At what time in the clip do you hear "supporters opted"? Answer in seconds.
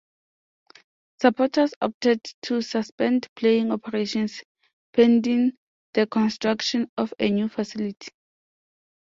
1.21-2.23